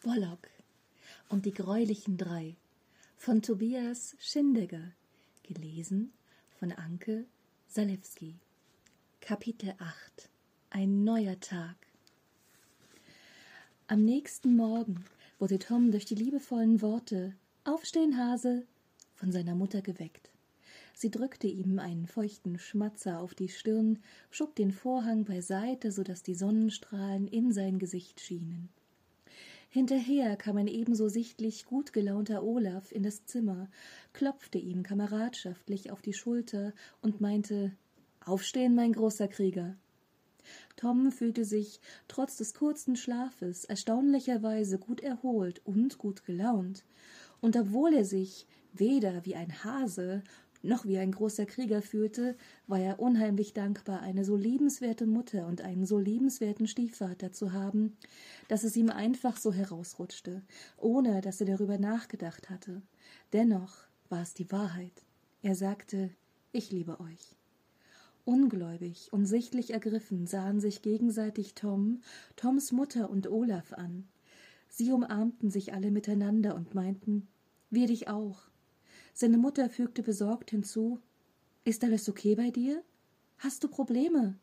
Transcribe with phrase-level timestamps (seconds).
[0.00, 0.48] Bollock
[1.28, 2.54] und die greulichen drei
[3.16, 4.92] von Tobias Schindegger,
[5.42, 6.12] gelesen
[6.60, 7.24] von Anke
[7.66, 8.36] Salewski.
[9.20, 10.30] Kapitel 8
[10.70, 11.74] Ein neuer Tag
[13.88, 15.04] Am nächsten Morgen
[15.40, 17.34] wurde Tom durch die liebevollen Worte
[17.64, 18.68] Aufstehen, Hase
[19.16, 20.30] von seiner Mutter geweckt.
[20.94, 23.98] Sie drückte ihm einen feuchten Schmatzer auf die Stirn,
[24.30, 28.68] schob den Vorhang beiseite, so dass die Sonnenstrahlen in sein Gesicht schienen.
[29.70, 33.68] Hinterher kam ein ebenso sichtlich gut gelaunter Olaf in das Zimmer,
[34.14, 36.72] klopfte ihm kameradschaftlich auf die Schulter
[37.02, 37.72] und meinte
[38.24, 39.76] Aufstehen, mein großer Krieger.
[40.76, 46.84] Tom fühlte sich trotz des kurzen Schlafes erstaunlicherweise gut erholt und gut gelaunt,
[47.40, 50.22] und obwohl er sich weder wie ein Hase
[50.62, 52.36] noch wie ein großer Krieger fühlte,
[52.66, 57.96] war er unheimlich dankbar, eine so liebenswerte Mutter und einen so liebenswerten Stiefvater zu haben,
[58.48, 60.42] dass es ihm einfach so herausrutschte,
[60.76, 62.82] ohne dass er darüber nachgedacht hatte.
[63.32, 63.76] Dennoch
[64.08, 65.04] war es die Wahrheit.
[65.42, 66.10] Er sagte,
[66.52, 67.36] ich liebe euch.
[68.24, 72.02] Ungläubig und sichtlich ergriffen sahen sich gegenseitig Tom,
[72.36, 74.06] Toms Mutter und Olaf an.
[74.68, 77.26] Sie umarmten sich alle miteinander und meinten,
[77.70, 78.47] wir dich auch.
[79.20, 81.00] Seine Mutter fügte besorgt hinzu
[81.64, 82.84] Ist alles okay bei dir?
[83.38, 84.38] Hast du Probleme?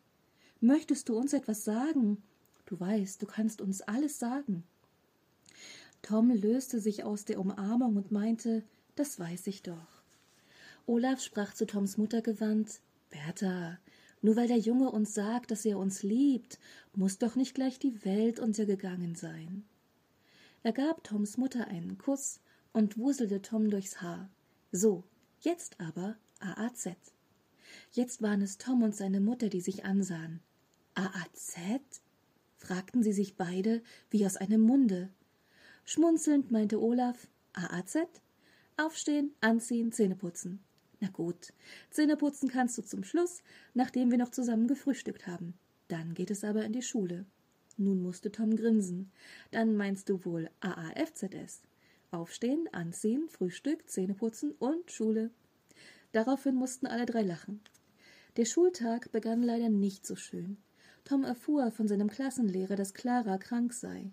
[0.59, 2.21] Möchtest du uns etwas sagen?
[2.65, 4.65] Du weißt, du kannst uns alles sagen.
[6.01, 8.63] Tom löste sich aus der Umarmung und meinte,
[8.95, 10.03] das weiß ich doch.
[10.87, 12.81] Olaf sprach zu Toms Mutter gewandt,
[13.11, 13.79] Bertha,
[14.21, 16.59] nur weil der Junge uns sagt, dass er uns liebt,
[16.93, 19.63] muss doch nicht gleich die Welt untergegangen sein.
[20.63, 22.41] Er gab Toms Mutter einen Kuss
[22.73, 24.27] und wuselte Tom durchs Haar.
[24.77, 25.05] So,
[25.39, 26.89] jetzt aber AAZ.
[27.93, 30.41] Jetzt waren es Tom und seine Mutter, die sich ansahen.
[30.95, 31.55] AAZ?
[32.57, 35.13] fragten sie sich beide wie aus einem Munde.
[35.85, 37.99] Schmunzelnd meinte Olaf AAZ?
[38.75, 40.59] Aufstehen, anziehen, Zähne putzen.
[40.99, 41.53] Na gut,
[41.89, 43.43] Zähne putzen kannst du zum Schluss,
[43.75, 45.53] nachdem wir noch zusammen gefrühstückt haben.
[45.87, 47.25] Dann geht es aber in die Schule.
[47.77, 49.09] Nun musste Tom grinsen.
[49.51, 51.61] Dann meinst du wohl AAFZS.
[52.15, 55.31] Aufstehen, anziehen, Frühstück, Zähne putzen und Schule.
[56.13, 57.59] Daraufhin mussten alle drei lachen.
[58.37, 60.57] Der Schultag begann leider nicht so schön.
[61.03, 64.11] Tom erfuhr von seinem Klassenlehrer, dass Clara krank sei.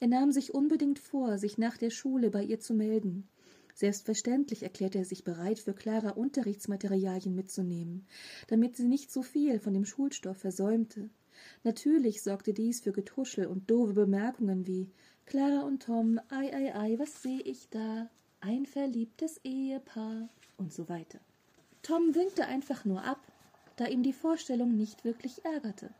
[0.00, 3.28] Er nahm sich unbedingt vor, sich nach der Schule bei ihr zu melden.
[3.74, 8.06] Selbstverständlich erklärte er sich bereit, für Clara Unterrichtsmaterialien mitzunehmen,
[8.48, 11.10] damit sie nicht so viel von dem Schulstoff versäumte.
[11.64, 14.88] Natürlich sorgte dies für Getuschel und doofe Bemerkungen wie
[15.26, 18.08] Clara und Tom, ei, ei, ei, was sehe ich da?
[18.40, 21.18] Ein verliebtes Ehepaar und so weiter.
[21.82, 23.20] Tom winkte einfach nur ab,
[23.76, 25.90] da ihm die Vorstellung nicht wirklich ärgerte.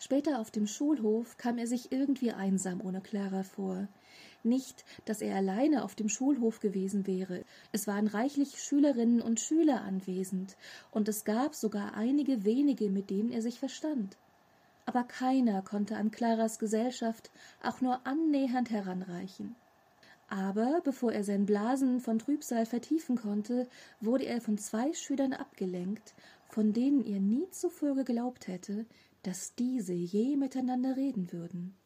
[0.00, 3.86] Später auf dem Schulhof kam er sich irgendwie einsam ohne Clara vor.
[4.42, 7.44] Nicht, dass er alleine auf dem Schulhof gewesen wäre.
[7.70, 10.56] Es waren reichlich Schülerinnen und Schüler anwesend,
[10.90, 14.16] und es gab sogar einige wenige, mit denen er sich verstand
[14.90, 17.30] aber keiner konnte an Claras Gesellschaft
[17.62, 19.54] auch nur annähernd heranreichen.
[20.28, 23.68] Aber bevor er sein Blasen von Trübsal vertiefen konnte,
[24.00, 26.12] wurde er von zwei Schülern abgelenkt,
[26.48, 28.84] von denen er nie zuvor geglaubt hätte,
[29.22, 31.76] dass diese je miteinander reden würden.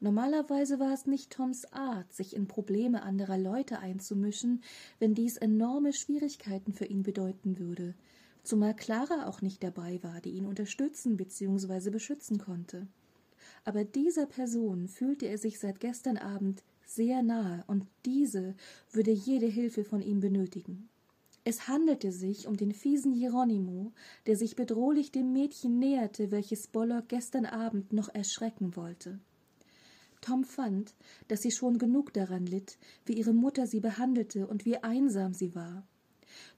[0.00, 4.62] Normalerweise war es nicht Toms Art, sich in Probleme anderer Leute einzumischen,
[4.98, 7.94] wenn dies enorme Schwierigkeiten für ihn bedeuten würde,
[8.42, 11.90] zumal Clara auch nicht dabei war, die ihn unterstützen bzw.
[11.90, 12.86] beschützen konnte.
[13.64, 18.54] Aber dieser Person fühlte er sich seit gestern Abend sehr nahe, und diese
[18.90, 20.90] würde jede Hilfe von ihm benötigen.
[21.46, 23.92] Es handelte sich um den fiesen Hieronymo,
[24.26, 29.20] der sich bedrohlich dem Mädchen näherte, welches Bollock gestern Abend noch erschrecken wollte.
[30.22, 30.94] Tom fand,
[31.28, 35.54] dass sie schon genug daran litt, wie ihre Mutter sie behandelte und wie einsam sie
[35.54, 35.86] war.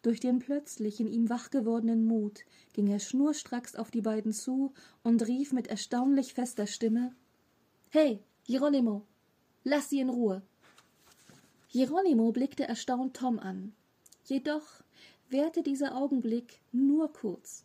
[0.03, 4.73] Durch den plötzlich in ihm wachgewordenen Mut ging er schnurstracks auf die beiden zu
[5.03, 7.13] und rief mit erstaunlich fester Stimme
[7.91, 9.03] Hey, Hieronymo,
[9.65, 10.43] lass sie in Ruhe.
[11.67, 13.75] Hieronymo blickte erstaunt Tom an.
[14.27, 14.83] Jedoch
[15.29, 17.65] währte dieser Augenblick nur kurz,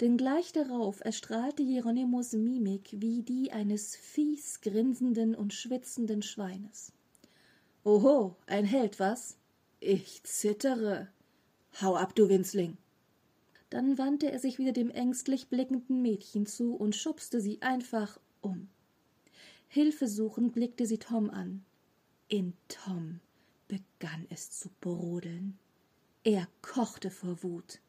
[0.00, 6.92] denn gleich darauf erstrahlte Hieronymos Mimik wie die eines fies grinsenden und schwitzenden Schweines.
[7.84, 9.36] Oho, ein Held, was?
[9.78, 11.08] Ich zittere,
[11.80, 12.76] Hau ab, du Winzling.
[13.70, 18.68] Dann wandte er sich wieder dem ängstlich blickenden Mädchen zu und schubste sie einfach um.
[19.68, 21.64] Hilfesuchend blickte sie Tom an.
[22.26, 23.20] In Tom
[23.68, 25.56] begann es zu brodeln.
[26.22, 27.80] Er kochte vor Wut.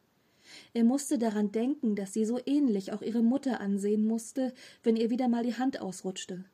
[0.74, 5.10] Er musste daran denken, dass sie so ähnlich auch ihre Mutter ansehen musste, wenn ihr
[5.10, 6.45] wieder mal die Hand ausrutschte.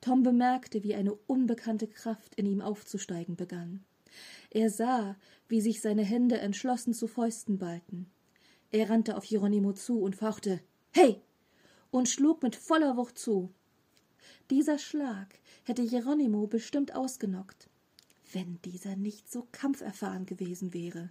[0.00, 3.84] Tom bemerkte, wie eine unbekannte Kraft in ihm aufzusteigen begann.
[4.50, 5.16] Er sah,
[5.48, 8.10] wie sich seine Hände entschlossen zu Fäusten ballten.
[8.70, 10.60] Er rannte auf Hieronymo zu und fauchte
[10.92, 11.20] Hey!
[11.90, 13.50] und schlug mit voller Wucht zu.
[14.50, 17.68] Dieser Schlag hätte Hieronymo bestimmt ausgenockt,
[18.32, 21.10] wenn dieser nicht so kampferfahren gewesen wäre.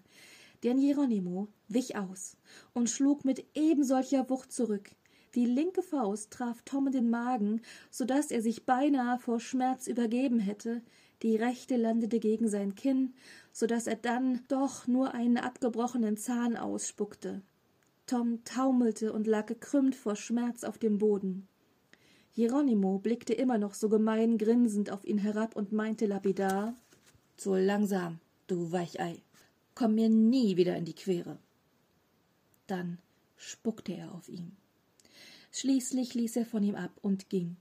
[0.64, 2.38] Denn Hieronymo wich aus
[2.74, 4.92] und schlug mit ebensolcher Wucht zurück.
[5.34, 9.88] Die linke Faust traf Tom in den Magen, so dass er sich beinahe vor Schmerz
[9.88, 10.82] übergeben hätte,
[11.24, 13.14] die rechte landete gegen sein Kinn,
[13.54, 17.42] so dass er dann doch nur einen abgebrochenen Zahn ausspuckte.
[18.08, 21.48] Tom taumelte und lag gekrümmt vor Schmerz auf dem Boden.
[22.32, 26.76] Hieronymo blickte immer noch so gemein grinsend auf ihn herab und meinte lapidar
[27.38, 29.22] So langsam, du Weichei,
[29.76, 31.38] komm mir nie wieder in die Quere.
[32.68, 33.00] Dann
[33.38, 34.56] spuckte er auf ihn.
[35.52, 37.58] Schließlich ließ er von ihm ab und ging.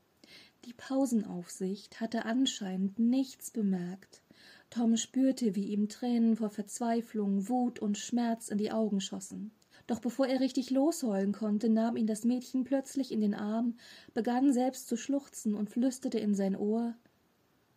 [0.64, 4.22] Die Pausenaufsicht hatte anscheinend nichts bemerkt.
[4.68, 9.50] Tom spürte, wie ihm Tränen vor Verzweiflung, Wut und Schmerz in die Augen schossen.
[9.86, 13.78] Doch bevor er richtig losheulen konnte, nahm ihn das Mädchen plötzlich in den Arm,
[14.14, 16.94] begann selbst zu schluchzen und flüsterte in sein Ohr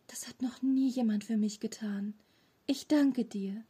[0.07, 2.13] Das hat noch nie jemand für mich getan.
[2.65, 3.63] Ich danke dir.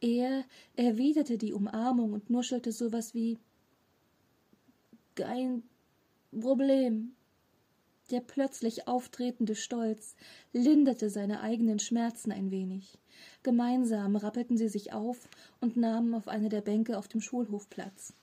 [0.00, 0.44] Er
[0.76, 3.38] erwiderte die Umarmung und nuschelte so was wie
[5.14, 5.62] Kein
[6.30, 7.16] Problem.
[8.10, 10.16] Der plötzlich auftretende Stolz
[10.52, 12.98] linderte seine eigenen Schmerzen ein wenig.
[13.42, 15.28] Gemeinsam rappelten sie sich auf
[15.60, 18.14] und nahmen auf eine der Bänke auf dem Schulhof Platz.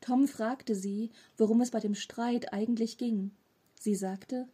[0.00, 3.32] Tom fragte sie, worum es bei dem Streit eigentlich ging.
[3.78, 4.48] Sie sagte,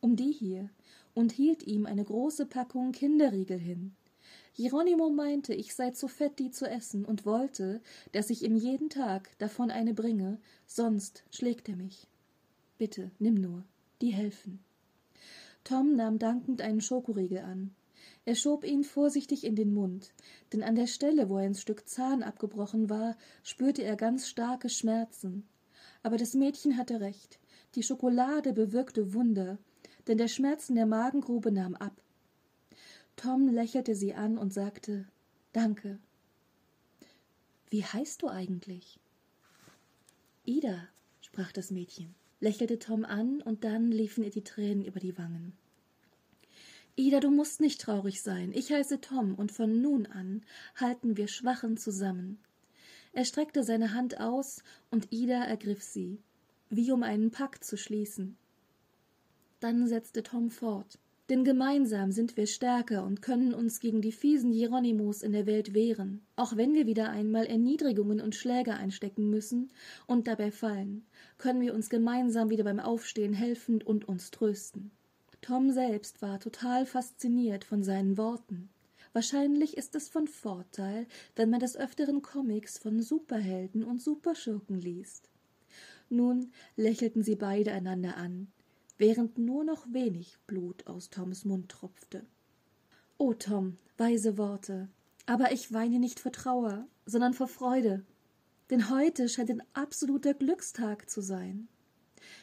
[0.00, 0.70] um die hier,
[1.14, 3.94] und hielt ihm eine große Packung Kinderriegel hin.
[4.52, 7.80] Hieronymo meinte, ich sei zu fett, die zu essen, und wollte,
[8.12, 12.06] dass ich ihm jeden Tag davon eine bringe, sonst schlägt er mich.
[12.78, 13.64] Bitte, nimm nur
[14.00, 14.60] die helfen.
[15.64, 17.74] Tom nahm dankend einen Schokoriegel an.
[18.26, 20.12] Er schob ihn vorsichtig in den Mund,
[20.52, 25.48] denn an der Stelle, wo ein Stück Zahn abgebrochen war, spürte er ganz starke Schmerzen.
[26.02, 27.38] Aber das Mädchen hatte recht.
[27.76, 29.58] Die Schokolade bewirkte Wunder,
[30.06, 31.94] denn der Schmerz in der Magengrube nahm ab.
[33.16, 35.06] Tom lächelte sie an und sagte
[35.52, 35.98] Danke.
[37.70, 38.98] Wie heißt du eigentlich?
[40.44, 40.88] Ida,
[41.20, 42.14] sprach das Mädchen
[42.44, 45.54] lächelte Tom an, und dann liefen ihr die Tränen über die Wangen.
[46.94, 48.52] Ida, du musst nicht traurig sein.
[48.54, 50.44] Ich heiße Tom, und von nun an
[50.76, 52.38] halten wir Schwachen zusammen.
[53.12, 56.20] Er streckte seine Hand aus, und Ida ergriff sie,
[56.68, 58.36] wie um einen Pakt zu schließen.
[59.64, 60.98] Dann setzte Tom fort.
[61.30, 65.72] Denn gemeinsam sind wir stärker und können uns gegen die fiesen Hieronymus in der Welt
[65.72, 69.72] wehren, auch wenn wir wieder einmal Erniedrigungen und Schläge einstecken müssen
[70.06, 71.06] und dabei fallen,
[71.38, 74.90] können wir uns gemeinsam wieder beim Aufstehen helfen und uns trösten.
[75.40, 78.68] Tom selbst war total fasziniert von seinen Worten.
[79.14, 81.06] Wahrscheinlich ist es von Vorteil,
[81.36, 85.30] wenn man des Öfteren Comics von Superhelden und Superschurken liest.
[86.10, 88.48] Nun lächelten sie beide einander an,
[88.98, 92.24] während nur noch wenig Blut aus Toms Mund tropfte.
[93.18, 94.88] O Tom, weise Worte,
[95.26, 98.04] aber ich weine nicht vor Trauer, sondern vor Freude,
[98.70, 101.68] denn heute scheint ein absoluter Glückstag zu sein.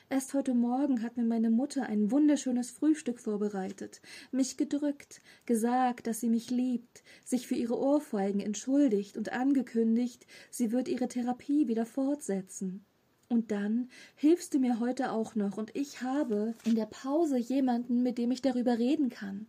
[0.09, 4.01] Erst heute Morgen hat mir meine Mutter ein wunderschönes Frühstück vorbereitet,
[4.31, 10.71] mich gedrückt, gesagt, dass sie mich liebt, sich für ihre Ohrfeigen entschuldigt und angekündigt, sie
[10.71, 12.85] wird ihre Therapie wieder fortsetzen.
[13.31, 18.03] Und dann hilfst du mir heute auch noch, und ich habe in der Pause jemanden,
[18.03, 19.47] mit dem ich darüber reden kann,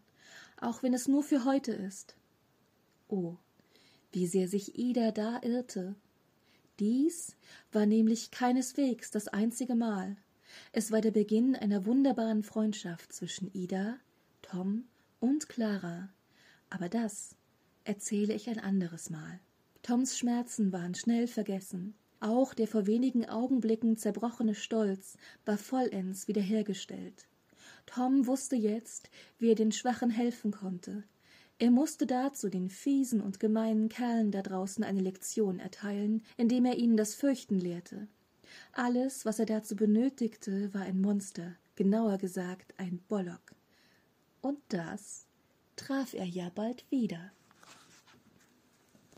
[0.60, 2.14] auch wenn es nur für heute ist.
[3.08, 3.34] Oh,
[4.12, 5.96] wie sehr sich Ida da irrte.
[6.78, 7.34] Dies
[7.72, 10.16] war nämlich keineswegs das einzige Mal.
[10.70, 13.96] Es war der Beginn einer wunderbaren Freundschaft zwischen Ida,
[14.42, 14.84] Tom
[15.18, 16.08] und Clara.
[16.70, 17.34] Aber das
[17.82, 19.40] erzähle ich ein anderes Mal.
[19.82, 21.96] Toms Schmerzen waren schnell vergessen.
[22.22, 27.26] Auch der vor wenigen Augenblicken zerbrochene Stolz war vollends wiederhergestellt.
[27.84, 29.10] Tom wusste jetzt,
[29.40, 31.02] wie er den Schwachen helfen konnte.
[31.58, 36.78] Er musste dazu den fiesen und gemeinen Kerlen da draußen eine Lektion erteilen, indem er
[36.78, 38.06] ihnen das Fürchten lehrte.
[38.70, 43.56] Alles, was er dazu benötigte, war ein Monster, genauer gesagt ein Bollock.
[44.42, 45.26] Und das
[45.74, 47.32] traf er ja bald wieder.